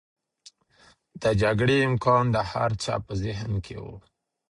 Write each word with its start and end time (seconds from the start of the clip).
د 1.21 1.23
جګړې 1.41 1.77
امکان 1.89 2.25
د 2.35 2.37
هر 2.51 2.71
چا 2.83 2.95
په 3.05 3.13
ذهن 3.23 3.51
کې 3.65 3.75
و. 3.83 3.85